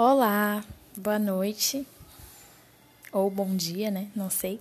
Olá, 0.00 0.64
boa 0.96 1.18
noite 1.18 1.84
ou 3.10 3.28
bom 3.28 3.56
dia, 3.56 3.90
né? 3.90 4.06
Não 4.14 4.30
sei. 4.30 4.60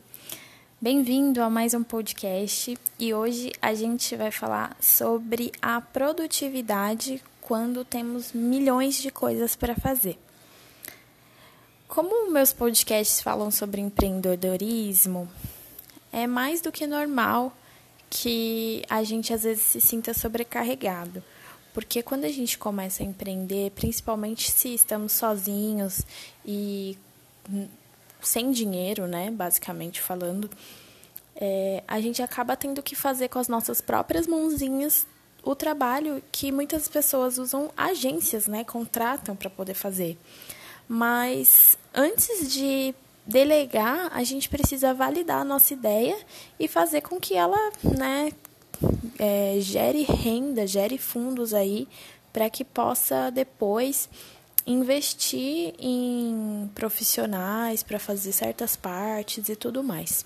Bem-vindo 0.82 1.44
a 1.44 1.48
mais 1.48 1.75
um 1.75 1.83
podcast 1.83 2.75
e 2.98 3.13
hoje 3.13 3.51
a 3.61 3.71
gente 3.75 4.15
vai 4.15 4.31
falar 4.31 4.75
sobre 4.81 5.51
a 5.61 5.79
produtividade 5.79 7.23
quando 7.39 7.85
temos 7.85 8.34
milhões 8.34 8.95
de 8.95 9.11
coisas 9.11 9.55
para 9.55 9.75
fazer. 9.75 10.18
Como 11.88 12.31
meus 12.31 12.51
podcasts 12.51 13.21
falam 13.21 13.51
sobre 13.51 13.79
empreendedorismo, 13.79 15.29
é 16.11 16.25
mais 16.25 16.61
do 16.61 16.71
que 16.71 16.88
normal 16.88 17.55
que 18.09 18.81
a 18.89 19.04
gente 19.04 19.31
às 19.31 19.43
vezes 19.43 19.61
se 19.61 19.81
sinta 19.81 20.15
sobrecarregado. 20.15 21.23
Porque 21.78 22.02
quando 22.02 22.25
a 22.25 22.30
gente 22.30 22.57
começa 22.57 23.04
a 23.04 23.05
empreender, 23.05 23.70
principalmente 23.70 24.52
se 24.52 24.73
estamos 24.73 25.12
sozinhos 25.12 26.02
e 26.44 26.98
sem 28.20 28.49
dinheiro, 28.49 29.05
né, 29.05 29.30
basicamente 29.30 30.02
falando, 30.02 30.49
é, 31.35 31.84
a 31.88 32.02
gente 32.02 32.20
acaba 32.20 32.58
tendo 32.58 32.82
que 32.82 32.95
fazer 32.95 33.27
com 33.27 33.38
as 33.38 33.48
nossas 33.48 33.80
próprias 33.80 34.26
mãozinhas 34.26 35.05
o 35.44 35.54
trabalho 35.54 36.23
que 36.32 36.52
muitas 36.52 36.88
pessoas 36.88 37.38
usam 37.38 37.70
agências, 37.77 38.48
né, 38.48 38.63
contratam 38.63 39.35
para 39.35 39.48
poder 39.48 39.76
fazer. 39.76 40.18
Mas 40.90 41.77
antes 41.94 42.52
de 42.52 42.96
delegar, 43.23 44.09
a 44.12 44.23
gente 44.23 44.49
precisa 44.49 44.96
validar 44.96 45.41
a 45.41 45.46
nossa 45.46 45.76
ideia 45.76 46.18
e 46.59 46.68
fazer 46.68 47.02
com 47.02 47.20
que 47.20 47.35
ela, 47.35 47.71
né, 47.84 48.32
é, 49.17 49.58
gere 49.59 50.04
renda, 50.04 50.67
gere 50.67 50.98
fundos 50.98 51.54
aí 51.54 51.88
para 52.31 52.49
que 52.49 52.63
possa 52.63 53.30
depois 53.31 54.09
investir 54.66 55.73
em 55.80 56.70
profissionais 56.76 57.82
para 57.84 57.98
fazer 57.98 58.34
certas 58.34 58.76
partes 58.76 59.48
e 59.48 59.55
tudo 59.55 59.84
mais. 59.84 60.26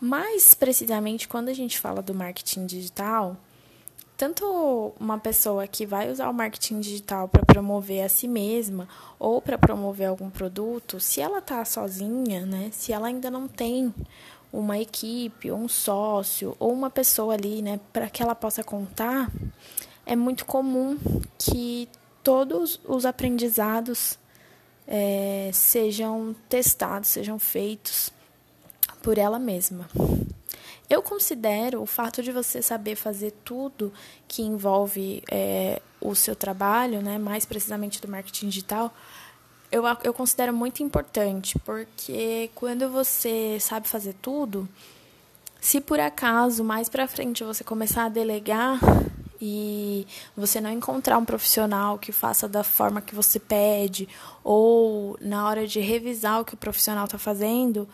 Mais 0.00 0.54
precisamente, 0.54 1.26
quando 1.26 1.48
a 1.48 1.54
gente 1.54 1.78
fala 1.78 2.02
do 2.02 2.14
marketing 2.14 2.66
digital, 2.66 3.36
tanto 4.18 4.92
uma 4.98 5.18
pessoa 5.18 5.66
que 5.66 5.86
vai 5.86 6.10
usar 6.10 6.28
o 6.28 6.34
marketing 6.34 6.80
digital 6.80 7.28
para 7.28 7.44
promover 7.44 8.04
a 8.04 8.08
si 8.08 8.28
mesma 8.28 8.88
ou 9.18 9.40
para 9.40 9.56
promover 9.56 10.08
algum 10.08 10.28
produto, 10.28 10.98
se 11.00 11.20
ela 11.20 11.38
está 11.38 11.64
sozinha, 11.64 12.44
né, 12.44 12.68
se 12.72 12.92
ela 12.92 13.08
ainda 13.08 13.30
não 13.30 13.48
tem 13.48 13.94
uma 14.52 14.78
equipe, 14.78 15.50
ou 15.50 15.58
um 15.58 15.68
sócio, 15.68 16.56
ou 16.58 16.72
uma 16.72 16.90
pessoa 16.90 17.34
ali, 17.34 17.62
né, 17.62 17.78
para 17.92 18.08
que 18.08 18.22
ela 18.22 18.34
possa 18.34 18.64
contar, 18.64 19.30
é 20.06 20.16
muito 20.16 20.46
comum 20.46 20.98
que 21.38 21.88
todos 22.22 22.80
os 22.84 23.04
aprendizados 23.04 24.18
é, 24.86 25.50
sejam 25.52 26.34
testados, 26.48 27.10
sejam 27.10 27.38
feitos 27.38 28.10
por 29.02 29.18
ela 29.18 29.38
mesma. 29.38 29.88
Eu 30.88 31.02
considero 31.02 31.82
o 31.82 31.86
fato 31.86 32.22
de 32.22 32.32
você 32.32 32.62
saber 32.62 32.96
fazer 32.96 33.32
tudo 33.44 33.92
que 34.26 34.42
envolve 34.42 35.22
é, 35.30 35.82
o 36.00 36.14
seu 36.14 36.34
trabalho, 36.34 37.02
né, 37.02 37.18
mais 37.18 37.44
precisamente 37.44 38.00
do 38.00 38.08
marketing 38.08 38.48
digital, 38.48 38.94
eu, 39.70 39.82
eu 40.02 40.14
considero 40.14 40.52
muito 40.52 40.82
importante, 40.82 41.58
porque 41.60 42.50
quando 42.54 42.88
você 42.88 43.58
sabe 43.60 43.88
fazer 43.88 44.14
tudo, 44.20 44.68
se 45.60 45.80
por 45.80 46.00
acaso 46.00 46.64
mais 46.64 46.88
para 46.88 47.06
frente 47.06 47.44
você 47.44 47.62
começar 47.62 48.04
a 48.04 48.08
delegar 48.08 48.78
e 49.40 50.06
você 50.36 50.60
não 50.60 50.70
encontrar 50.70 51.18
um 51.18 51.24
profissional 51.24 51.98
que 51.98 52.12
faça 52.12 52.48
da 52.48 52.64
forma 52.64 53.00
que 53.00 53.14
você 53.14 53.38
pede, 53.38 54.08
ou 54.42 55.16
na 55.20 55.46
hora 55.46 55.66
de 55.66 55.80
revisar 55.80 56.40
o 56.40 56.44
que 56.44 56.54
o 56.54 56.56
profissional 56.58 57.04
está 57.04 57.18
fazendo, 57.18 57.88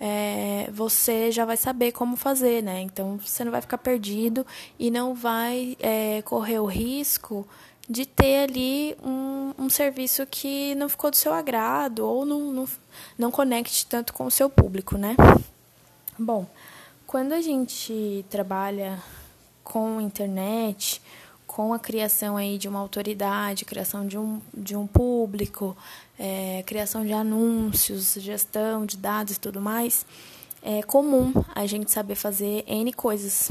é, 0.00 0.68
você 0.72 1.30
já 1.30 1.44
vai 1.44 1.56
saber 1.56 1.92
como 1.92 2.16
fazer, 2.16 2.62
né? 2.62 2.80
Então 2.80 3.18
você 3.18 3.44
não 3.44 3.52
vai 3.52 3.60
ficar 3.60 3.78
perdido 3.78 4.46
e 4.78 4.90
não 4.90 5.14
vai 5.14 5.76
é, 5.80 6.22
correr 6.22 6.58
o 6.60 6.66
risco 6.66 7.46
de 7.88 8.04
ter 8.04 8.44
ali 8.44 8.96
um, 9.02 9.54
um 9.58 9.70
serviço 9.70 10.26
que 10.26 10.74
não 10.74 10.88
ficou 10.88 11.10
do 11.10 11.16
seu 11.16 11.32
agrado 11.32 12.00
ou 12.00 12.26
não, 12.26 12.52
não, 12.52 12.68
não 13.16 13.30
conecte 13.30 13.86
tanto 13.86 14.12
com 14.12 14.26
o 14.26 14.30
seu 14.30 14.50
público, 14.50 14.98
né? 14.98 15.16
Bom, 16.18 16.46
quando 17.06 17.32
a 17.32 17.40
gente 17.40 18.24
trabalha 18.28 18.98
com 19.64 20.00
internet, 20.00 21.00
com 21.46 21.72
a 21.72 21.78
criação 21.78 22.36
aí 22.36 22.58
de 22.58 22.68
uma 22.68 22.78
autoridade, 22.78 23.64
criação 23.64 24.06
de 24.06 24.18
um, 24.18 24.40
de 24.52 24.76
um 24.76 24.86
público, 24.86 25.76
é, 26.18 26.62
criação 26.66 27.06
de 27.06 27.12
anúncios, 27.12 28.14
gestão 28.14 28.84
de 28.84 28.96
dados 28.96 29.36
e 29.36 29.40
tudo 29.40 29.60
mais, 29.60 30.04
é 30.62 30.82
comum 30.82 31.32
a 31.54 31.64
gente 31.66 31.90
saber 31.90 32.16
fazer 32.16 32.64
N 32.66 32.92
coisas 32.92 33.48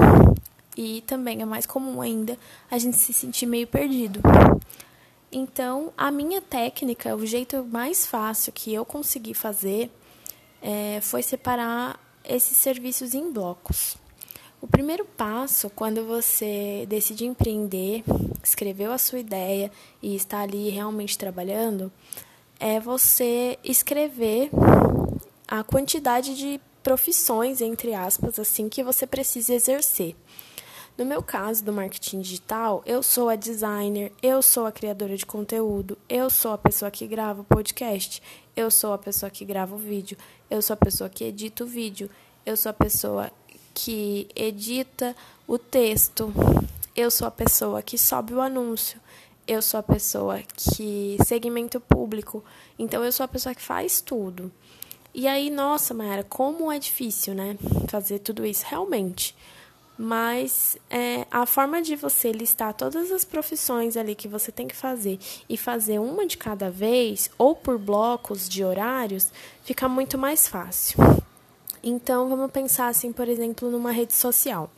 e 0.78 1.00
também 1.00 1.42
é 1.42 1.44
mais 1.44 1.66
comum 1.66 2.00
ainda 2.00 2.38
a 2.70 2.78
gente 2.78 2.96
se 2.96 3.12
sentir 3.12 3.46
meio 3.46 3.66
perdido. 3.66 4.20
Então, 5.30 5.92
a 5.98 6.08
minha 6.08 6.40
técnica, 6.40 7.16
o 7.16 7.26
jeito 7.26 7.64
mais 7.64 8.06
fácil 8.06 8.52
que 8.52 8.72
eu 8.72 8.84
consegui 8.84 9.34
fazer 9.34 9.90
é, 10.62 11.00
foi 11.02 11.20
separar 11.20 11.98
esses 12.24 12.56
serviços 12.56 13.12
em 13.12 13.32
blocos. 13.32 13.96
O 14.60 14.68
primeiro 14.68 15.04
passo, 15.04 15.68
quando 15.68 16.06
você 16.06 16.86
decide 16.88 17.26
empreender, 17.26 18.04
escreveu 18.42 18.92
a 18.92 18.98
sua 18.98 19.18
ideia 19.18 19.72
e 20.00 20.14
está 20.14 20.42
ali 20.42 20.68
realmente 20.68 21.18
trabalhando, 21.18 21.92
é 22.60 22.78
você 22.78 23.58
escrever 23.64 24.48
a 25.48 25.64
quantidade 25.64 26.36
de 26.36 26.60
profissões, 26.84 27.60
entre 27.60 27.94
aspas, 27.94 28.38
assim, 28.38 28.68
que 28.68 28.84
você 28.84 29.08
precisa 29.08 29.54
exercer. 29.54 30.14
No 30.98 31.04
meu 31.04 31.22
caso 31.22 31.64
do 31.64 31.72
marketing 31.72 32.20
digital, 32.22 32.82
eu 32.84 33.04
sou 33.04 33.28
a 33.28 33.36
designer, 33.36 34.10
eu 34.20 34.42
sou 34.42 34.66
a 34.66 34.72
criadora 34.72 35.16
de 35.16 35.24
conteúdo, 35.24 35.96
eu 36.08 36.28
sou 36.28 36.52
a 36.52 36.58
pessoa 36.58 36.90
que 36.90 37.06
grava 37.06 37.42
o 37.42 37.44
podcast, 37.44 38.20
eu 38.56 38.68
sou 38.68 38.92
a 38.92 38.98
pessoa 38.98 39.30
que 39.30 39.44
grava 39.44 39.76
o 39.76 39.78
vídeo, 39.78 40.18
eu 40.50 40.60
sou 40.60 40.74
a 40.74 40.76
pessoa 40.76 41.08
que 41.08 41.22
edita 41.22 41.62
o 41.62 41.68
vídeo, 41.68 42.10
eu 42.44 42.56
sou 42.56 42.70
a 42.70 42.72
pessoa 42.72 43.30
que 43.72 44.26
edita 44.34 45.14
o 45.46 45.56
texto, 45.56 46.34
eu 46.96 47.12
sou 47.12 47.28
a 47.28 47.30
pessoa 47.30 47.80
que 47.80 47.96
sobe 47.96 48.34
o 48.34 48.40
anúncio, 48.40 49.00
eu 49.46 49.62
sou 49.62 49.78
a 49.78 49.84
pessoa 49.84 50.40
que 50.56 51.16
segmenta 51.24 51.78
o 51.78 51.80
público, 51.80 52.42
então 52.76 53.04
eu 53.04 53.12
sou 53.12 53.22
a 53.22 53.28
pessoa 53.28 53.54
que 53.54 53.62
faz 53.62 54.00
tudo. 54.00 54.50
E 55.14 55.28
aí, 55.28 55.48
nossa, 55.48 55.94
Mayara, 55.94 56.24
como 56.24 56.72
é 56.72 56.78
difícil, 56.80 57.34
né? 57.34 57.56
Fazer 57.88 58.18
tudo 58.18 58.44
isso 58.44 58.64
realmente 58.66 59.36
mas 59.98 60.78
é, 60.88 61.26
a 61.28 61.44
forma 61.44 61.82
de 61.82 61.96
você 61.96 62.30
listar 62.30 62.72
todas 62.72 63.10
as 63.10 63.24
profissões 63.24 63.96
ali 63.96 64.14
que 64.14 64.28
você 64.28 64.52
tem 64.52 64.68
que 64.68 64.76
fazer 64.76 65.18
e 65.48 65.56
fazer 65.56 65.98
uma 65.98 66.24
de 66.24 66.38
cada 66.38 66.70
vez, 66.70 67.28
ou 67.36 67.56
por 67.56 67.76
blocos 67.78 68.48
de 68.48 68.64
horários, 68.64 69.32
fica 69.64 69.88
muito 69.88 70.16
mais 70.16 70.46
fácil. 70.46 70.98
Então, 71.82 72.28
vamos 72.28 72.50
pensar 72.52 72.88
assim, 72.88 73.12
por 73.12 73.28
exemplo, 73.28 73.70
numa 73.70 73.90
rede 73.90 74.14
social. 74.14 74.70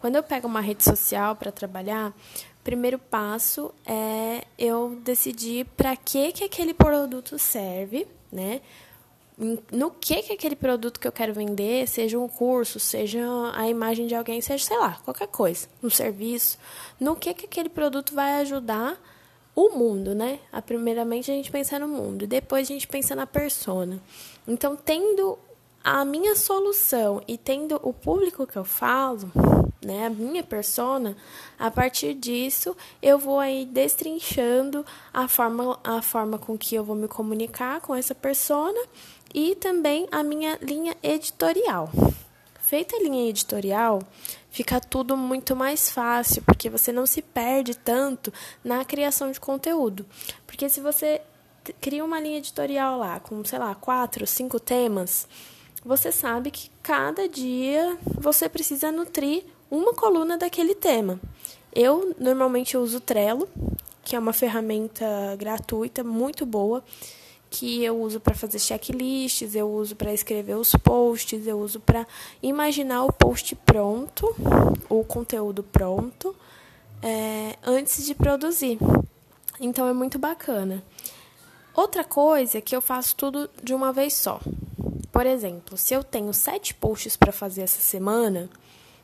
Quando 0.00 0.16
eu 0.16 0.22
pego 0.22 0.46
uma 0.46 0.60
rede 0.60 0.84
social 0.84 1.34
para 1.34 1.50
trabalhar, 1.50 2.14
primeiro 2.62 2.98
passo 2.98 3.72
é 3.84 4.44
eu 4.58 4.98
decidir 5.02 5.66
para 5.76 5.96
que, 5.96 6.32
que 6.32 6.44
aquele 6.44 6.74
produto 6.74 7.38
serve, 7.38 8.06
né? 8.30 8.60
No 9.72 9.90
que 9.90 10.22
que 10.22 10.34
aquele 10.34 10.54
produto 10.54 11.00
que 11.00 11.08
eu 11.08 11.12
quero 11.12 11.32
vender, 11.32 11.88
seja 11.88 12.18
um 12.18 12.28
curso, 12.28 12.78
seja 12.78 13.24
a 13.54 13.68
imagem 13.68 14.06
de 14.06 14.14
alguém, 14.14 14.40
seja, 14.40 14.64
sei 14.64 14.78
lá, 14.78 15.00
qualquer 15.02 15.28
coisa, 15.28 15.66
um 15.82 15.88
serviço, 15.88 16.58
no 16.98 17.16
que 17.16 17.32
que 17.32 17.46
aquele 17.46 17.70
produto 17.70 18.14
vai 18.14 18.34
ajudar 18.42 19.00
o 19.54 19.70
mundo, 19.70 20.14
né? 20.14 20.40
A, 20.52 20.60
primeiramente 20.60 21.30
a 21.30 21.34
gente 21.34 21.50
pensa 21.50 21.78
no 21.78 21.88
mundo, 21.88 22.26
depois 22.26 22.68
a 22.68 22.72
gente 22.72 22.86
pensa 22.86 23.14
na 23.14 23.26
persona. 23.26 23.98
Então, 24.46 24.76
tendo 24.76 25.38
a 25.82 26.04
minha 26.04 26.36
solução 26.36 27.22
e 27.26 27.38
tendo 27.38 27.80
o 27.82 27.94
público 27.94 28.46
que 28.46 28.56
eu 28.56 28.64
falo, 28.64 29.32
né, 29.82 30.06
a 30.06 30.10
minha 30.10 30.42
persona, 30.42 31.16
a 31.58 31.70
partir 31.70 32.12
disso 32.12 32.76
eu 33.00 33.18
vou 33.18 33.38
aí 33.38 33.64
destrinchando 33.64 34.84
a 35.12 35.26
forma, 35.26 35.78
a 35.82 36.02
forma 36.02 36.38
com 36.38 36.58
que 36.58 36.74
eu 36.74 36.84
vou 36.84 36.94
me 36.94 37.08
comunicar 37.08 37.80
com 37.80 37.94
essa 37.94 38.14
persona 38.14 38.78
e 39.34 39.54
também 39.54 40.08
a 40.10 40.22
minha 40.22 40.58
linha 40.60 40.96
editorial. 41.02 41.90
Feita 42.60 42.96
a 42.96 43.02
linha 43.02 43.28
editorial, 43.28 44.00
fica 44.50 44.80
tudo 44.80 45.16
muito 45.16 45.56
mais 45.56 45.90
fácil, 45.90 46.42
porque 46.42 46.70
você 46.70 46.92
não 46.92 47.06
se 47.06 47.20
perde 47.20 47.76
tanto 47.76 48.32
na 48.62 48.84
criação 48.84 49.30
de 49.32 49.40
conteúdo. 49.40 50.06
Porque 50.46 50.68
se 50.68 50.80
você 50.80 51.20
cria 51.80 52.04
uma 52.04 52.20
linha 52.20 52.38
editorial 52.38 52.98
lá 52.98 53.18
com, 53.18 53.44
sei 53.44 53.58
lá, 53.58 53.74
quatro, 53.74 54.26
cinco 54.26 54.60
temas, 54.60 55.26
você 55.84 56.12
sabe 56.12 56.50
que 56.50 56.70
cada 56.82 57.28
dia 57.28 57.98
você 58.04 58.48
precisa 58.48 58.92
nutrir 58.92 59.44
uma 59.70 59.94
coluna 59.94 60.36
daquele 60.36 60.74
tema. 60.74 61.18
Eu 61.74 62.14
normalmente 62.18 62.76
uso 62.76 63.00
Trello, 63.00 63.48
que 64.04 64.14
é 64.14 64.18
uma 64.18 64.32
ferramenta 64.32 65.06
gratuita 65.38 66.02
muito 66.04 66.44
boa 66.44 66.82
que 67.50 67.84
eu 67.84 68.00
uso 68.00 68.20
para 68.20 68.34
fazer 68.34 68.60
checklists, 68.60 69.56
eu 69.56 69.68
uso 69.68 69.96
para 69.96 70.14
escrever 70.14 70.54
os 70.54 70.72
posts, 70.76 71.46
eu 71.46 71.58
uso 71.58 71.80
para 71.80 72.06
imaginar 72.40 73.04
o 73.04 73.12
post 73.12 73.56
pronto, 73.56 74.32
o 74.88 75.02
conteúdo 75.04 75.64
pronto, 75.64 76.34
é, 77.02 77.56
antes 77.64 78.06
de 78.06 78.14
produzir. 78.14 78.78
Então 79.60 79.86
é 79.88 79.92
muito 79.92 80.18
bacana. 80.18 80.82
Outra 81.74 82.04
coisa 82.04 82.58
é 82.58 82.60
que 82.60 82.74
eu 82.74 82.80
faço 82.80 83.16
tudo 83.16 83.50
de 83.62 83.74
uma 83.74 83.92
vez 83.92 84.14
só. 84.14 84.40
Por 85.10 85.26
exemplo, 85.26 85.76
se 85.76 85.92
eu 85.92 86.04
tenho 86.04 86.32
sete 86.32 86.72
posts 86.72 87.16
para 87.16 87.32
fazer 87.32 87.62
essa 87.62 87.80
semana, 87.80 88.48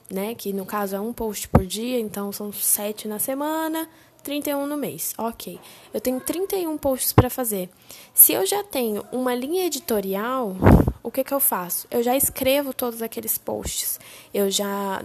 né, 0.08 0.34
que 0.36 0.52
no 0.52 0.64
caso 0.64 0.94
é 0.94 1.00
um 1.00 1.12
post 1.12 1.48
por 1.48 1.66
dia, 1.66 1.98
então 1.98 2.30
são 2.32 2.52
sete 2.52 3.08
na 3.08 3.18
semana, 3.18 3.88
31 4.26 4.66
no 4.66 4.76
mês. 4.76 5.14
Ok. 5.16 5.56
Eu 5.94 6.00
tenho 6.00 6.18
31 6.18 6.76
posts 6.78 7.12
para 7.12 7.30
fazer. 7.30 7.70
Se 8.12 8.32
eu 8.32 8.44
já 8.44 8.64
tenho 8.64 9.06
uma 9.12 9.32
linha 9.36 9.64
editorial, 9.66 10.56
o 11.00 11.12
que, 11.12 11.22
que 11.22 11.32
eu 11.32 11.38
faço? 11.38 11.86
Eu 11.92 12.02
já 12.02 12.16
escrevo 12.16 12.74
todos 12.74 13.02
aqueles 13.02 13.38
posts. 13.38 14.00
Eu 14.34 14.50
já. 14.50 15.00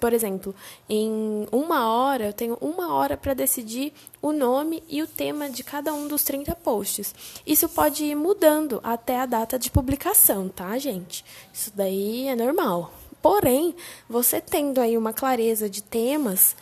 Por 0.00 0.12
exemplo, 0.12 0.52
em 0.90 1.46
uma 1.52 1.88
hora, 1.88 2.26
eu 2.26 2.32
tenho 2.32 2.58
uma 2.60 2.92
hora 2.92 3.16
para 3.16 3.32
decidir 3.34 3.94
o 4.20 4.32
nome 4.32 4.82
e 4.88 5.00
o 5.00 5.06
tema 5.06 5.48
de 5.48 5.62
cada 5.62 5.94
um 5.94 6.08
dos 6.08 6.24
30 6.24 6.54
posts. 6.56 7.14
Isso 7.46 7.68
pode 7.68 8.04
ir 8.04 8.16
mudando 8.16 8.80
até 8.82 9.20
a 9.20 9.26
data 9.26 9.58
de 9.58 9.70
publicação, 9.70 10.48
tá, 10.48 10.76
gente? 10.76 11.24
Isso 11.54 11.72
daí 11.74 12.26
é 12.26 12.34
normal. 12.34 12.92
Porém, 13.22 13.74
você 14.08 14.40
tendo 14.40 14.80
aí 14.80 14.98
uma 14.98 15.12
clareza 15.12 15.70
de 15.70 15.82
temas, 15.82 16.54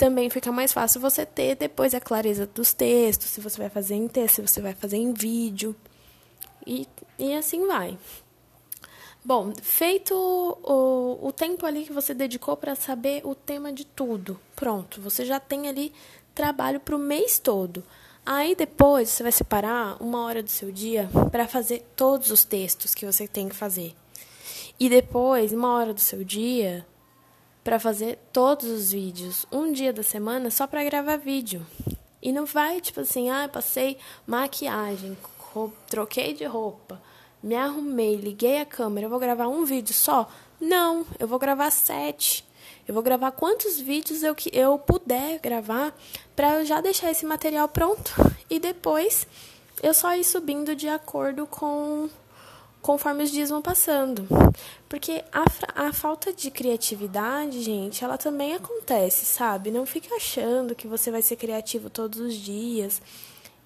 também 0.00 0.30
fica 0.30 0.50
mais 0.50 0.72
fácil 0.72 0.98
você 0.98 1.26
ter 1.26 1.56
depois 1.56 1.92
a 1.92 2.00
clareza 2.00 2.46
dos 2.46 2.72
textos, 2.72 3.28
se 3.28 3.38
você 3.38 3.58
vai 3.58 3.68
fazer 3.68 3.96
em 3.96 4.08
texto, 4.08 4.36
se 4.36 4.40
você 4.48 4.62
vai 4.62 4.72
fazer 4.72 4.96
em 4.96 5.12
vídeo. 5.12 5.76
E, 6.66 6.88
e 7.18 7.34
assim 7.34 7.66
vai. 7.66 7.98
Bom, 9.22 9.52
feito 9.60 10.14
o, 10.14 11.18
o 11.28 11.30
tempo 11.32 11.66
ali 11.66 11.84
que 11.84 11.92
você 11.92 12.14
dedicou 12.14 12.56
para 12.56 12.74
saber 12.74 13.20
o 13.26 13.34
tema 13.34 13.70
de 13.70 13.84
tudo, 13.84 14.40
pronto, 14.56 15.02
você 15.02 15.22
já 15.22 15.38
tem 15.38 15.68
ali 15.68 15.92
trabalho 16.34 16.80
para 16.80 16.96
o 16.96 16.98
mês 16.98 17.38
todo. 17.38 17.84
Aí 18.24 18.54
depois 18.54 19.10
você 19.10 19.22
vai 19.22 19.32
separar 19.32 20.02
uma 20.02 20.24
hora 20.24 20.42
do 20.42 20.48
seu 20.48 20.72
dia 20.72 21.10
para 21.30 21.46
fazer 21.46 21.86
todos 21.94 22.30
os 22.30 22.42
textos 22.42 22.94
que 22.94 23.04
você 23.04 23.28
tem 23.28 23.50
que 23.50 23.54
fazer. 23.54 23.94
E 24.78 24.88
depois, 24.88 25.52
uma 25.52 25.74
hora 25.74 25.92
do 25.92 26.00
seu 26.00 26.24
dia 26.24 26.86
para 27.62 27.78
fazer 27.78 28.18
todos 28.32 28.68
os 28.68 28.92
vídeos, 28.92 29.46
um 29.50 29.72
dia 29.72 29.92
da 29.92 30.02
semana 30.02 30.50
só 30.50 30.66
para 30.66 30.84
gravar 30.84 31.16
vídeo. 31.16 31.64
E 32.22 32.32
não 32.32 32.44
vai 32.44 32.80
tipo 32.80 33.00
assim, 33.00 33.30
ah, 33.30 33.48
passei 33.50 33.96
maquiagem, 34.26 35.16
troquei 35.88 36.34
de 36.34 36.44
roupa, 36.44 37.00
me 37.42 37.54
arrumei, 37.54 38.16
liguei 38.16 38.60
a 38.60 38.66
câmera, 38.66 39.06
eu 39.06 39.10
vou 39.10 39.18
gravar 39.18 39.48
um 39.48 39.64
vídeo 39.64 39.94
só? 39.94 40.28
Não, 40.60 41.06
eu 41.18 41.26
vou 41.26 41.38
gravar 41.38 41.70
sete. 41.70 42.44
Eu 42.86 42.94
vou 42.94 43.02
gravar 43.02 43.30
quantos 43.32 43.78
vídeos 43.78 44.22
eu, 44.22 44.34
eu 44.52 44.78
puder 44.78 45.38
gravar 45.38 45.94
para 46.34 46.64
já 46.64 46.80
deixar 46.80 47.10
esse 47.10 47.24
material 47.24 47.68
pronto 47.68 48.12
e 48.48 48.58
depois 48.58 49.26
eu 49.82 49.94
só 49.94 50.14
ir 50.16 50.24
subindo 50.24 50.74
de 50.74 50.88
acordo 50.88 51.46
com 51.46 52.08
conforme 52.82 53.24
os 53.24 53.30
dias 53.30 53.50
vão 53.50 53.62
passando. 53.62 54.26
Porque 54.88 55.24
a, 55.32 55.88
a 55.88 55.92
falta 55.92 56.32
de 56.32 56.50
criatividade, 56.50 57.62
gente, 57.62 58.04
ela 58.04 58.18
também 58.18 58.54
acontece, 58.54 59.24
sabe? 59.24 59.70
Não 59.70 59.86
fique 59.86 60.12
achando 60.12 60.74
que 60.74 60.86
você 60.86 61.10
vai 61.10 61.22
ser 61.22 61.36
criativo 61.36 61.90
todos 61.90 62.20
os 62.20 62.34
dias 62.34 63.00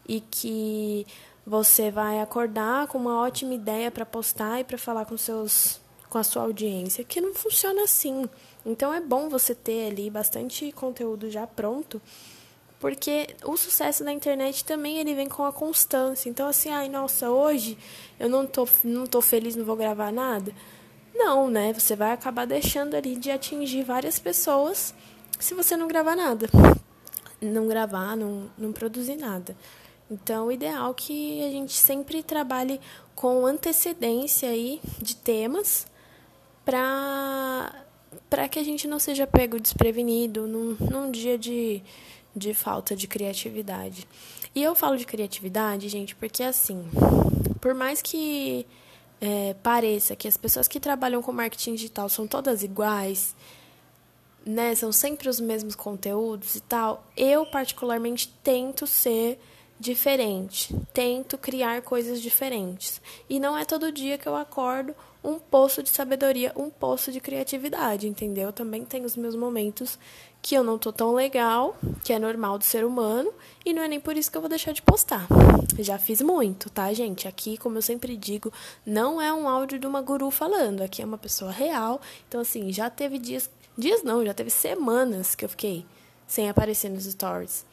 e 0.07 0.21
que 0.21 1.07
você 1.47 1.91
vai 1.91 2.21
acordar 2.21 2.87
com 2.89 2.99
uma 2.99 3.21
ótima 3.21 3.55
ideia 3.55 3.91
para 3.91 4.07
postar 4.07 4.61
e 4.61 4.65
para 4.65 4.79
falar 4.79 5.05
com 5.05 5.17
seus 5.17 5.83
com 6.09 6.19
a 6.19 6.23
sua 6.23 6.43
audiência, 6.43 7.03
que 7.03 7.21
não 7.21 7.35
funciona 7.35 7.83
assim. 7.83 8.29
Então 8.65 8.95
é 8.95 9.01
bom 9.01 9.29
você 9.29 9.53
ter 9.53 9.89
ali 9.89 10.09
bastante 10.09 10.71
conteúdo 10.71 11.29
já 11.29 11.45
pronto 11.45 12.01
porque 12.85 13.29
o 13.47 13.57
sucesso 13.57 14.05
da 14.05 14.13
internet 14.13 14.63
também 14.63 14.99
ele 14.99 15.15
vem 15.15 15.27
com 15.27 15.43
a 15.43 15.51
constância. 15.51 16.29
Então 16.29 16.47
assim, 16.47 16.69
ai, 16.69 16.87
nossa, 16.87 17.31
hoje 17.31 17.79
eu 18.21 18.29
não 18.29 18.47
tô 18.47 18.69
não 18.85 19.07
tô 19.07 19.23
feliz, 19.23 19.57
não 19.57 19.65
vou 19.65 19.75
gravar 19.75 20.13
nada. 20.13 20.53
Não, 21.15 21.49
né? 21.49 21.73
Você 21.73 21.97
vai 21.97 22.13
acabar 22.13 22.47
deixando 22.47 22.95
ali 22.95 23.17
de 23.17 23.31
atingir 23.31 23.85
várias 23.85 24.19
pessoas 24.19 24.95
se 25.41 25.55
você 25.55 25.79
não 25.79 25.89
gravar 25.89 26.15
nada. 26.15 26.47
Não 27.41 27.67
gravar, 27.67 28.19
não, 28.19 28.51
não 28.59 28.71
produzir 28.71 29.17
nada. 29.17 29.57
Então, 30.11 30.49
o 30.49 30.53
ideal 30.53 30.91
é 30.91 30.95
que 30.95 31.43
a 31.43 31.51
gente 31.51 31.73
sempre 31.73 32.23
trabalhe 32.23 32.79
com 33.15 33.47
antecedência 33.47 34.51
aí 34.51 34.79
de 35.01 35.17
temas 35.17 35.87
para 36.67 37.81
para 38.29 38.47
que 38.47 38.59
a 38.59 38.63
gente 38.63 38.87
não 38.87 38.99
seja 38.99 39.27
pego 39.27 39.59
desprevenido 39.59 40.47
num, 40.47 40.77
num 40.81 41.11
dia 41.11 41.39
de 41.39 41.83
de 42.35 42.53
falta 42.55 42.97
de 42.97 43.07
criatividade. 43.07 44.07
E 44.55 44.63
eu 44.63 44.75
falo 44.75 44.97
de 44.97 45.05
criatividade, 45.05 45.89
gente, 45.89 46.15
porque 46.15 46.43
assim, 46.43 46.85
por 47.61 47.75
mais 47.75 48.01
que 48.01 48.67
é, 49.21 49.55
pareça 49.63 50.15
que 50.15 50.29
as 50.29 50.37
pessoas 50.37 50.69
que 50.69 50.79
trabalham 50.79 51.23
com 51.23 51.33
marketing 51.33 51.75
digital 51.75 52.09
são 52.09 52.27
todas 52.27 52.63
iguais, 52.63 53.35
né, 54.45 54.75
são 54.75 54.93
sempre 54.93 55.29
os 55.29 55.41
mesmos 55.41 55.75
conteúdos 55.75 56.55
e 56.57 56.61
tal, 56.61 57.05
eu 57.17 57.47
particularmente 57.47 58.29
tento 58.43 58.87
ser 58.87 59.41
diferente, 59.79 60.75
tento 60.93 61.37
criar 61.37 61.83
coisas 61.83 62.21
diferentes. 62.21 63.01
E 63.29 63.41
não 63.41 63.57
é 63.57 63.65
todo 63.65 63.93
dia 63.93 64.17
que 64.17 64.27
eu 64.27 64.37
acordo 64.37 64.95
um 65.23 65.39
poço 65.39 65.83
de 65.83 65.89
sabedoria, 65.89 66.53
um 66.55 66.69
poço 66.69 67.11
de 67.11 67.21
criatividade, 67.21 68.07
entendeu? 68.07 68.53
Também 68.53 68.85
tem 68.85 69.05
os 69.05 69.17
meus 69.17 69.35
momentos 69.35 69.99
que 70.43 70.55
eu 70.55 70.63
não 70.63 70.79
tô 70.79 70.93
tão 70.93 71.15
legal, 71.15 71.75
que 72.05 72.13
é 72.13 72.19
normal 72.19 72.59
do 72.59 72.65
ser 72.65 72.85
humano, 72.85 73.33
e 73.65 73.73
não 73.73 73.83
é 73.83 73.89
nem 73.89 73.99
por 73.99 74.15
isso 74.15 74.31
que 74.31 74.37
eu 74.37 74.43
vou 74.43 74.51
deixar 74.51 74.73
de 74.73 74.83
postar. 74.83 75.27
Já 75.79 75.99
fiz 75.99 76.21
muito, 76.21 76.69
tá, 76.69 76.93
gente? 76.93 77.27
Aqui, 77.27 77.57
como 77.57 77.79
eu 77.79 77.83
sempre 77.83 78.15
digo, 78.15 78.53
não 78.85 79.21
é 79.21 79.33
um 79.33 79.49
áudio 79.49 79.79
de 79.79 79.87
uma 79.87 80.03
guru 80.03 80.31
falando, 80.31 80.83
aqui 80.83 81.01
é 81.01 81.05
uma 81.07 81.17
pessoa 81.17 81.51
real. 81.51 81.99
Então, 82.29 82.43
assim, 82.43 82.71
já 82.71 82.91
teve 82.91 83.19
dias, 83.19 83.49
dias 83.77 84.03
não, 84.03 84.23
já 84.23 84.35
teve 84.35 84.51
semanas 84.51 85.35
que 85.35 85.47
eu 85.47 85.49
fiquei 85.49 85.87
sem 86.27 86.51
aparecer 86.51 86.91
nos 86.91 87.05
stories. 87.05 87.65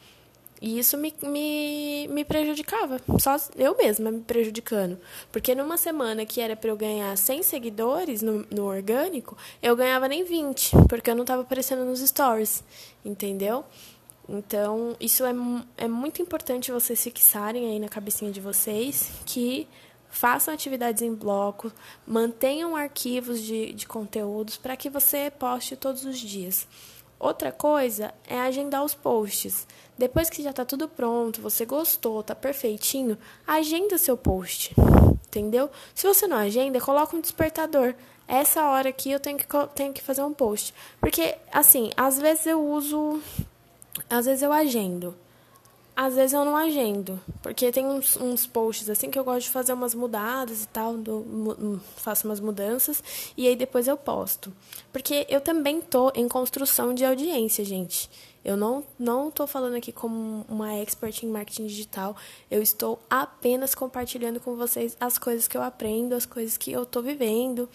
E 0.62 0.78
isso 0.78 0.96
me, 0.96 1.12
me, 1.24 2.06
me 2.06 2.24
prejudicava, 2.24 3.00
só 3.18 3.36
eu 3.56 3.76
mesma 3.76 4.12
me 4.12 4.20
prejudicando. 4.20 4.96
Porque 5.32 5.56
numa 5.56 5.76
semana 5.76 6.24
que 6.24 6.40
era 6.40 6.54
para 6.54 6.70
eu 6.70 6.76
ganhar 6.76 7.18
100 7.18 7.42
seguidores 7.42 8.22
no, 8.22 8.46
no 8.48 8.66
orgânico, 8.66 9.36
eu 9.60 9.74
ganhava 9.74 10.06
nem 10.06 10.22
20, 10.22 10.70
porque 10.88 11.10
eu 11.10 11.16
não 11.16 11.22
estava 11.22 11.42
aparecendo 11.42 11.84
nos 11.84 11.98
stories, 11.98 12.62
entendeu? 13.04 13.64
Então, 14.28 14.94
isso 15.00 15.24
é, 15.24 15.32
é 15.76 15.88
muito 15.88 16.22
importante 16.22 16.70
vocês 16.70 17.02
fixarem 17.02 17.66
aí 17.66 17.80
na 17.80 17.88
cabecinha 17.88 18.30
de 18.30 18.40
vocês 18.40 19.10
que 19.26 19.66
façam 20.08 20.54
atividades 20.54 21.02
em 21.02 21.12
bloco, 21.12 21.72
mantenham 22.06 22.76
arquivos 22.76 23.40
de, 23.40 23.72
de 23.72 23.84
conteúdos 23.84 24.58
para 24.58 24.76
que 24.76 24.88
você 24.88 25.28
poste 25.28 25.74
todos 25.74 26.04
os 26.04 26.20
dias. 26.20 26.68
Outra 27.22 27.52
coisa 27.52 28.12
é 28.26 28.36
agendar 28.40 28.82
os 28.82 28.94
posts. 28.94 29.64
Depois 29.96 30.28
que 30.28 30.42
já 30.42 30.50
está 30.50 30.64
tudo 30.64 30.88
pronto, 30.88 31.40
você 31.40 31.64
gostou, 31.64 32.18
está 32.18 32.34
perfeitinho, 32.34 33.16
agenda 33.46 33.96
seu 33.96 34.16
post. 34.16 34.74
Entendeu? 35.28 35.70
Se 35.94 36.04
você 36.04 36.26
não 36.26 36.36
agenda, 36.36 36.80
coloca 36.80 37.16
um 37.16 37.20
despertador. 37.20 37.94
Essa 38.26 38.64
hora 38.64 38.88
aqui 38.88 39.12
eu 39.12 39.20
tenho 39.20 39.38
que, 39.38 39.46
tenho 39.72 39.92
que 39.92 40.02
fazer 40.02 40.24
um 40.24 40.34
post. 40.34 40.74
Porque, 40.98 41.36
assim, 41.52 41.92
às 41.96 42.18
vezes 42.18 42.44
eu 42.46 42.60
uso. 42.60 43.22
Às 44.10 44.26
vezes 44.26 44.42
eu 44.42 44.52
agendo. 44.52 45.14
Às 45.94 46.14
vezes 46.14 46.32
eu 46.32 46.42
não 46.42 46.56
agendo, 46.56 47.20
porque 47.42 47.70
tem 47.70 47.84
uns, 47.84 48.16
uns 48.16 48.46
posts 48.46 48.88
assim 48.88 49.10
que 49.10 49.18
eu 49.18 49.24
gosto 49.24 49.42
de 49.42 49.50
fazer 49.50 49.74
umas 49.74 49.94
mudadas 49.94 50.64
e 50.64 50.68
tal, 50.68 50.96
do, 50.96 51.78
faço 51.96 52.26
umas 52.26 52.40
mudanças 52.40 53.04
e 53.36 53.46
aí 53.46 53.54
depois 53.54 53.86
eu 53.86 53.96
posto. 53.96 54.50
Porque 54.90 55.26
eu 55.28 55.40
também 55.40 55.82
tô 55.82 56.10
em 56.14 56.26
construção 56.26 56.94
de 56.94 57.04
audiência, 57.04 57.62
gente. 57.62 58.08
Eu 58.42 58.56
não 58.56 58.82
não 58.98 59.30
tô 59.30 59.46
falando 59.46 59.74
aqui 59.74 59.92
como 59.92 60.46
uma 60.48 60.74
expert 60.76 61.22
em 61.22 61.28
marketing 61.28 61.66
digital, 61.66 62.16
eu 62.50 62.62
estou 62.62 62.98
apenas 63.08 63.74
compartilhando 63.74 64.40
com 64.40 64.56
vocês 64.56 64.96
as 64.98 65.18
coisas 65.18 65.46
que 65.46 65.58
eu 65.58 65.62
aprendo, 65.62 66.14
as 66.14 66.24
coisas 66.24 66.56
que 66.56 66.72
eu 66.72 66.86
tô 66.86 67.02
vivendo 67.02 67.68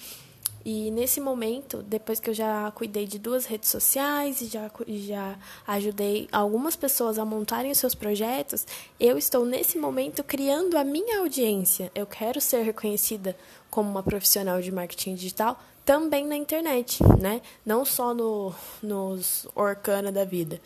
e 0.70 0.92
nesse 0.92 1.22
momento, 1.22 1.82
depois 1.82 2.20
que 2.20 2.30
eu 2.30 2.34
já 2.34 2.70
cuidei 2.72 3.08
de 3.08 3.18
duas 3.18 3.46
redes 3.46 3.70
sociais 3.70 4.42
e 4.42 4.48
já, 4.48 4.70
já 4.86 5.40
ajudei 5.66 6.28
algumas 6.30 6.76
pessoas 6.76 7.18
a 7.18 7.24
montarem 7.24 7.72
os 7.72 7.78
seus 7.78 7.96
projetos, 7.96 8.68
eu 9.00 9.18
estou 9.18 9.46
nesse 9.46 9.78
momento 9.78 10.26
criando 10.26 10.78
a 10.78 10.84
minha 10.84 11.20
audiência. 11.20 11.90
Eu 11.96 12.06
quero 12.06 12.42
ser 12.42 12.64
reconhecida 12.64 13.34
como 13.70 13.90
uma 13.90 14.04
profissional 14.04 14.62
de 14.62 14.70
marketing 14.70 15.16
digital 15.16 15.58
também 15.86 16.28
na 16.28 16.36
internet, 16.36 17.02
né? 17.18 17.42
Não 17.66 17.86
só 17.86 18.14
no, 18.14 18.54
nos 18.84 19.48
Orkana 19.56 20.12
da 20.12 20.26
vida. 20.26 20.60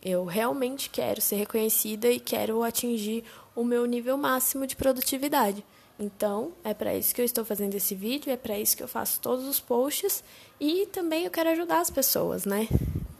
Eu 0.00 0.24
realmente 0.24 0.88
quero 0.88 1.20
ser 1.20 1.34
reconhecida 1.34 2.08
e 2.08 2.20
quero 2.20 2.62
atingir 2.62 3.24
o 3.56 3.64
meu 3.64 3.84
nível 3.84 4.16
máximo 4.16 4.64
de 4.64 4.76
produtividade. 4.76 5.64
Então, 5.98 6.52
é 6.64 6.74
para 6.74 6.94
isso 6.94 7.14
que 7.14 7.20
eu 7.20 7.24
estou 7.24 7.44
fazendo 7.44 7.74
esse 7.74 7.94
vídeo, 7.94 8.32
é 8.32 8.36
para 8.36 8.58
isso 8.58 8.76
que 8.76 8.82
eu 8.82 8.88
faço 8.88 9.20
todos 9.20 9.46
os 9.46 9.60
posts 9.60 10.24
e 10.58 10.86
também 10.86 11.24
eu 11.24 11.30
quero 11.30 11.50
ajudar 11.50 11.80
as 11.80 11.90
pessoas, 11.90 12.44
né? 12.44 12.68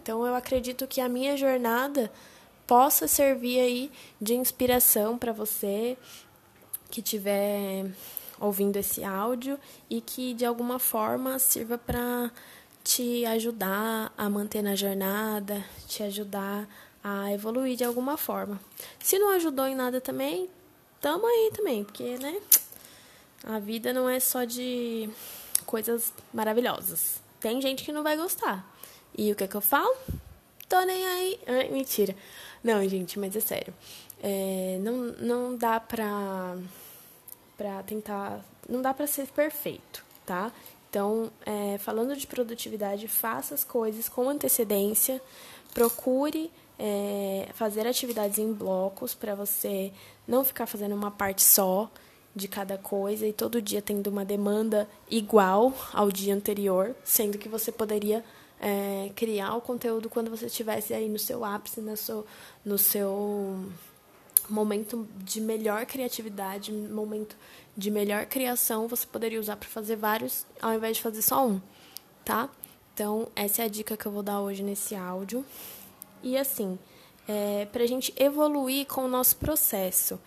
Então, 0.02 0.26
eu 0.26 0.34
acredito 0.34 0.86
que 0.86 1.00
a 1.00 1.08
minha 1.08 1.36
jornada 1.36 2.10
possa 2.66 3.06
servir 3.06 3.60
aí 3.60 3.92
de 4.20 4.34
inspiração 4.34 5.16
para 5.16 5.32
você 5.32 5.96
que 6.90 7.00
estiver 7.00 7.86
ouvindo 8.40 8.76
esse 8.76 9.04
áudio 9.04 9.58
e 9.88 10.00
que 10.00 10.34
de 10.34 10.44
alguma 10.44 10.78
forma 10.78 11.38
sirva 11.38 11.78
para 11.78 12.30
te 12.82 13.24
ajudar 13.26 14.12
a 14.16 14.28
manter 14.28 14.62
na 14.62 14.74
jornada, 14.74 15.64
te 15.86 16.02
ajudar 16.02 16.68
a 17.02 17.32
evoluir 17.32 17.76
de 17.76 17.84
alguma 17.84 18.16
forma. 18.16 18.60
Se 18.98 19.18
não 19.18 19.30
ajudou 19.30 19.66
em 19.66 19.74
nada 19.74 20.00
também, 20.00 20.48
tamo 21.00 21.26
aí 21.26 21.50
também, 21.54 21.84
porque, 21.84 22.18
né? 22.18 22.40
A 23.46 23.58
vida 23.58 23.92
não 23.92 24.08
é 24.08 24.18
só 24.18 24.44
de 24.44 25.08
coisas 25.66 26.12
maravilhosas. 26.32 27.20
Tem 27.40 27.60
gente 27.60 27.84
que 27.84 27.92
não 27.92 28.02
vai 28.02 28.16
gostar. 28.16 28.66
E 29.16 29.30
o 29.30 29.36
que 29.36 29.44
é 29.44 29.48
que 29.48 29.54
eu 29.54 29.60
falo? 29.60 29.94
Tô 30.68 30.80
nem 30.82 31.04
aí. 31.04 31.40
Ai, 31.46 31.68
mentira. 31.68 32.16
Não, 32.62 32.86
gente, 32.88 33.18
mas 33.18 33.36
é 33.36 33.40
sério. 33.40 33.74
É, 34.22 34.78
não, 34.80 34.96
não 35.20 35.56
dá 35.56 35.78
pra, 35.78 36.56
pra 37.56 37.82
tentar. 37.82 38.40
Não 38.68 38.80
dá 38.80 38.94
pra 38.94 39.06
ser 39.06 39.26
perfeito, 39.28 40.02
tá? 40.24 40.50
Então, 40.88 41.30
é, 41.44 41.76
falando 41.78 42.16
de 42.16 42.26
produtividade, 42.26 43.06
faça 43.08 43.54
as 43.54 43.62
coisas 43.62 44.08
com 44.08 44.28
antecedência. 44.28 45.20
Procure 45.74 46.50
é, 46.78 47.48
fazer 47.52 47.86
atividades 47.86 48.38
em 48.38 48.52
blocos 48.52 49.14
para 49.14 49.34
você 49.34 49.92
não 50.26 50.42
ficar 50.44 50.66
fazendo 50.66 50.94
uma 50.94 51.10
parte 51.10 51.42
só 51.42 51.90
de 52.34 52.48
cada 52.48 52.76
coisa 52.76 53.26
e 53.26 53.32
todo 53.32 53.62
dia 53.62 53.80
tendo 53.80 54.08
uma 54.08 54.24
demanda 54.24 54.88
igual 55.08 55.72
ao 55.92 56.10
dia 56.10 56.34
anterior, 56.34 56.94
sendo 57.04 57.38
que 57.38 57.48
você 57.48 57.70
poderia 57.70 58.24
é, 58.60 59.10
criar 59.14 59.54
o 59.54 59.60
conteúdo 59.60 60.08
quando 60.08 60.30
você 60.30 60.46
estivesse 60.46 60.92
aí 60.92 61.08
no 61.08 61.18
seu 61.18 61.44
ápice, 61.44 61.80
no 61.80 61.96
seu, 61.96 62.26
no 62.64 62.76
seu 62.78 63.64
momento 64.48 65.08
de 65.18 65.40
melhor 65.40 65.86
criatividade, 65.86 66.72
momento 66.72 67.36
de 67.76 67.90
melhor 67.90 68.26
criação, 68.26 68.88
você 68.88 69.06
poderia 69.06 69.40
usar 69.40 69.56
para 69.56 69.68
fazer 69.68 69.96
vários 69.96 70.46
ao 70.60 70.74
invés 70.74 70.96
de 70.96 71.02
fazer 71.02 71.22
só 71.22 71.46
um, 71.46 71.60
tá? 72.24 72.48
Então, 72.92 73.28
essa 73.34 73.62
é 73.62 73.64
a 73.64 73.68
dica 73.68 73.96
que 73.96 74.06
eu 74.06 74.12
vou 74.12 74.22
dar 74.22 74.40
hoje 74.40 74.62
nesse 74.62 74.94
áudio. 74.94 75.44
E 76.22 76.36
assim, 76.36 76.78
é, 77.26 77.66
para 77.66 77.82
a 77.82 77.86
gente 77.86 78.14
evoluir 78.16 78.86
com 78.86 79.04
o 79.04 79.08
nosso 79.08 79.36
processo 79.36 80.18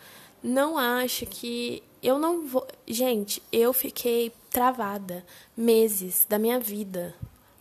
não 0.43 0.77
acha 0.77 1.25
que 1.25 1.81
eu 2.07 2.17
não 2.17 2.47
vou. 2.47 2.65
Gente, 2.87 3.43
eu 3.51 3.73
fiquei 3.73 4.31
travada 4.49 5.25
meses 5.57 6.25
da 6.29 6.39
minha 6.39 6.57
vida 6.57 7.13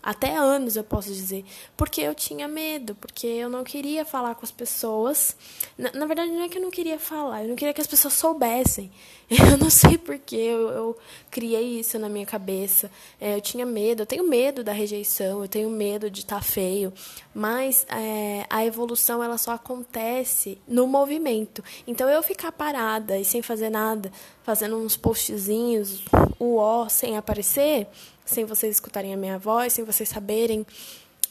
até 0.06 0.36
anos, 0.36 0.76
eu 0.76 0.84
posso 0.84 1.12
dizer, 1.12 1.44
porque 1.76 2.00
eu 2.00 2.14
tinha 2.14 2.46
medo, 2.46 2.94
porque 2.94 3.26
eu 3.26 3.50
não 3.50 3.64
queria 3.64 4.04
falar 4.04 4.36
com 4.36 4.44
as 4.44 4.52
pessoas. 4.52 5.36
Na, 5.76 5.90
na 5.90 6.06
verdade, 6.06 6.30
não 6.30 6.44
é 6.44 6.48
que 6.48 6.58
eu 6.58 6.62
não 6.62 6.70
queria 6.70 6.96
falar, 6.96 7.42
eu 7.42 7.48
não 7.48 7.56
queria 7.56 7.74
que 7.74 7.80
as 7.80 7.88
pessoas 7.88 8.14
soubessem. 8.14 8.88
Eu 9.28 9.58
não 9.58 9.68
sei 9.68 9.98
porquê, 9.98 10.36
eu, 10.36 10.68
eu 10.68 10.98
criei 11.32 11.80
isso 11.80 11.98
na 11.98 12.08
minha 12.08 12.24
cabeça. 12.24 12.88
É, 13.20 13.34
eu 13.34 13.40
tinha 13.40 13.66
medo, 13.66 14.02
eu 14.02 14.06
tenho 14.06 14.22
medo 14.22 14.62
da 14.62 14.70
rejeição, 14.70 15.42
eu 15.42 15.48
tenho 15.48 15.68
medo 15.68 16.08
de 16.08 16.20
estar 16.20 16.36
tá 16.36 16.42
feio, 16.42 16.92
mas 17.34 17.84
é, 17.90 18.46
a 18.48 18.64
evolução 18.64 19.24
ela 19.24 19.36
só 19.36 19.50
acontece 19.50 20.58
no 20.68 20.86
movimento. 20.86 21.64
Então, 21.88 22.08
eu 22.08 22.22
ficar 22.22 22.52
parada 22.52 23.18
e 23.18 23.24
sem 23.24 23.42
fazer 23.42 23.68
nada, 23.68 24.12
fazendo 24.44 24.76
uns 24.76 24.96
postzinhos, 24.96 26.04
o 26.38 26.58
ó, 26.58 26.88
sem 26.88 27.16
aparecer 27.16 27.88
sem 28.26 28.44
vocês 28.44 28.74
escutarem 28.74 29.14
a 29.14 29.16
minha 29.16 29.38
voz, 29.38 29.72
sem 29.72 29.84
vocês 29.84 30.08
saberem 30.08 30.66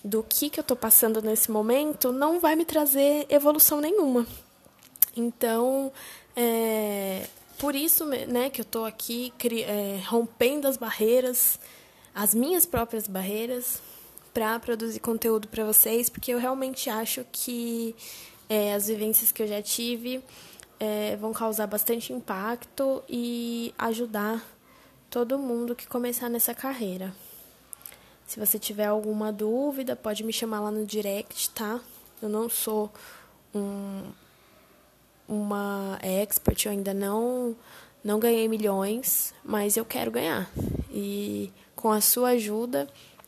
do 0.04 0.24
que, 0.24 0.50
que 0.50 0.60
eu 0.60 0.64
estou 0.64 0.78
passando 0.78 1.22
nesse 1.22 1.52
momento, 1.52 2.12
não 2.12 2.40
vai 2.40 2.56
me 2.56 2.66
trazer 2.66 3.26
evolução 3.30 3.82
nenhuma. 3.82 4.26
Então, 5.16 5.92
é, 6.36 7.28
por 7.58 7.76
isso 7.76 8.06
né, 8.06 8.50
que 8.50 8.62
eu 8.62 8.64
estou 8.64 8.86
aqui 8.86 9.34
é, 9.68 10.02
rompendo 10.08 10.68
as 10.68 10.78
barreiras, 10.78 11.60
as 12.14 12.34
minhas 12.34 12.66
próprias 12.66 13.08
barreiras, 13.08 13.82
para 14.34 14.60
produzir 14.60 15.00
conteúdo 15.00 15.48
para 15.48 15.64
vocês, 15.64 16.10
porque 16.10 16.34
eu 16.34 16.38
realmente 16.38 16.90
acho 16.90 17.26
que 17.32 17.96
é, 18.50 18.74
as 18.74 18.88
vivências 18.88 19.32
que 19.32 19.42
eu 19.42 19.48
já 19.48 19.62
tive 19.62 20.22
é, 20.80 21.16
vão 21.16 21.32
causar 21.32 21.68
bastante 21.68 22.12
impacto 22.12 23.02
e 23.08 23.74
ajudar 23.78 24.46
todo 25.16 25.40
mundo 25.40 25.78
que 25.78 25.88
começar 25.88 26.28
nessa 26.28 26.54
carreira. 26.54 27.16
Se 28.28 28.38
você 28.38 28.60
tiver 28.60 28.88
alguma 28.88 29.32
dúvida, 29.32 29.96
pode 29.96 30.26
me 30.26 30.34
chamar 30.34 30.60
lá 30.60 30.70
no 30.70 30.86
direct, 30.86 31.52
tá? 31.52 31.80
Eu 32.22 32.28
não 32.28 32.50
sou 32.50 32.92
um, 33.54 34.12
uma 35.26 35.98
expert, 36.02 36.66
eu 36.66 36.74
ainda 36.74 36.94
não, 36.94 37.56
não 38.04 38.20
ganhei 38.20 38.46
milhões, 38.50 39.34
mas 39.42 39.78
eu 39.78 39.86
quero 39.86 40.12
ganhar. 40.12 40.52
E 40.92 41.50
com 41.78 41.92
a 41.92 42.02
sua 42.02 42.32
ajuda, 42.32 42.86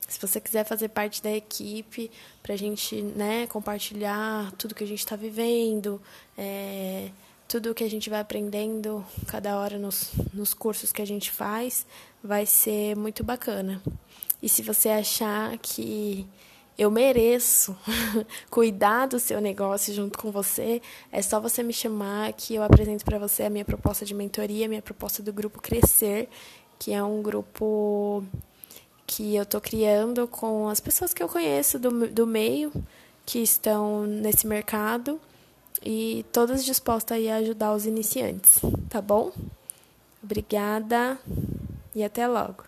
se 0.10 0.20
você 0.20 0.42
quiser 0.42 0.66
fazer 0.66 0.90
parte 0.90 1.24
da 1.24 1.32
equipe, 1.32 2.12
para 2.44 2.54
a 2.54 2.58
gente 2.58 3.02
né, 3.02 3.48
compartilhar 3.48 4.52
tudo 4.58 4.76
que 4.76 4.84
a 4.84 4.88
gente 4.88 5.00
está 5.00 5.16
vivendo, 5.16 6.02
é, 6.38 7.12
tudo 7.48 7.74
que 7.74 7.84
a 7.84 7.90
gente 7.90 8.10
vai 8.10 8.20
aprendendo 8.20 9.06
cada 9.28 9.58
hora 9.58 9.80
nos, 9.80 10.12
nos 10.34 10.54
cursos 10.54 10.92
que 10.92 11.02
a 11.02 11.08
gente 11.08 11.32
faz 11.32 11.86
vai 12.22 12.46
ser 12.46 12.96
muito 12.96 13.24
bacana. 13.24 13.82
E 14.42 14.50
se 14.50 14.62
você 14.62 14.90
achar 14.90 15.58
que 15.58 16.28
eu 16.78 16.92
mereço 16.92 17.76
cuidar 18.52 19.08
do 19.08 19.20
seu 19.20 19.40
negócio 19.40 19.94
junto 19.94 20.20
com 20.20 20.30
você, 20.30 20.82
é 21.12 21.22
só 21.22 21.40
você 21.40 21.64
me 21.64 21.74
chamar 21.74 22.34
que 22.34 22.54
eu 22.54 22.64
apresento 22.64 23.06
para 23.06 23.18
você 23.18 23.44
a 23.44 23.50
minha 23.50 23.66
proposta 23.66 24.06
de 24.06 24.14
mentoria, 24.14 24.66
a 24.66 24.70
minha 24.70 24.82
proposta 24.82 25.24
do 25.24 25.32
grupo 25.32 25.62
Crescer, 25.62 26.28
que 26.78 26.92
é 26.94 27.02
um 27.02 27.22
grupo 27.22 28.24
que 29.08 29.36
eu 29.36 29.44
estou 29.44 29.62
criando 29.62 30.28
com 30.28 30.68
as 30.68 30.82
pessoas 30.82 31.14
que 31.14 31.24
eu 31.24 31.30
conheço 31.30 31.80
do, 31.80 32.08
do 32.08 32.28
meio, 32.28 32.72
que 33.26 33.40
estão 33.40 34.06
nesse 34.06 34.46
mercado 34.46 35.20
e 35.84 36.26
todas 36.32 36.66
dispostas 36.66 37.26
a 37.28 37.36
ajudar 37.38 37.74
os 37.74 37.86
iniciantes, 37.86 38.60
tá 38.90 39.02
bom? 39.02 39.32
Obrigada 40.24 41.18
e 41.96 42.04
até 42.04 42.28
logo. 42.28 42.64